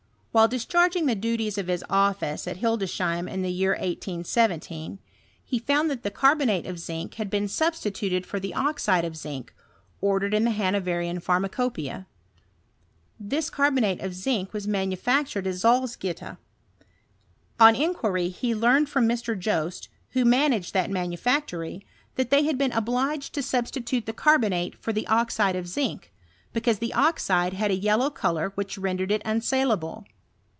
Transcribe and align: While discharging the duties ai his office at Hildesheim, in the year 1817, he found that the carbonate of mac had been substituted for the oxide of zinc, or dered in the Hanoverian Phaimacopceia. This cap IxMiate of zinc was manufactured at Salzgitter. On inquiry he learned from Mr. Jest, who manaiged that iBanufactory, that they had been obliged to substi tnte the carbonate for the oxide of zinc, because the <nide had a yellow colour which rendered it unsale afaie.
While 0.33 0.47
discharging 0.47 1.07
the 1.07 1.15
duties 1.15 1.57
ai 1.57 1.63
his 1.63 1.83
office 1.89 2.47
at 2.47 2.55
Hildesheim, 2.55 3.27
in 3.27 3.41
the 3.41 3.51
year 3.51 3.71
1817, 3.71 4.99
he 5.43 5.59
found 5.59 5.89
that 5.91 6.03
the 6.03 6.09
carbonate 6.09 6.65
of 6.65 6.81
mac 6.87 7.15
had 7.15 7.29
been 7.29 7.49
substituted 7.49 8.25
for 8.25 8.39
the 8.39 8.53
oxide 8.53 9.03
of 9.03 9.17
zinc, 9.17 9.53
or 9.99 10.21
dered 10.21 10.33
in 10.33 10.45
the 10.45 10.51
Hanoverian 10.51 11.19
Phaimacopceia. 11.19 12.05
This 13.19 13.49
cap 13.49 13.73
IxMiate 13.73 14.01
of 14.01 14.13
zinc 14.13 14.53
was 14.53 14.69
manufactured 14.69 15.45
at 15.47 15.55
Salzgitter. 15.55 16.37
On 17.59 17.75
inquiry 17.75 18.29
he 18.29 18.55
learned 18.55 18.87
from 18.87 19.05
Mr. 19.09 19.37
Jest, 19.37 19.89
who 20.11 20.23
manaiged 20.23 20.71
that 20.71 20.89
iBanufactory, 20.89 21.81
that 22.15 22.29
they 22.29 22.43
had 22.45 22.57
been 22.57 22.71
obliged 22.71 23.33
to 23.33 23.41
substi 23.41 23.81
tnte 23.83 24.05
the 24.05 24.13
carbonate 24.13 24.81
for 24.81 24.93
the 24.93 25.07
oxide 25.07 25.57
of 25.57 25.67
zinc, 25.67 26.09
because 26.53 26.79
the 26.79 26.93
<nide 26.95 27.51
had 27.51 27.69
a 27.71 27.75
yellow 27.75 28.09
colour 28.09 28.53
which 28.55 28.77
rendered 28.77 29.11
it 29.11 29.21
unsale 29.25 29.77
afaie. 29.77 30.05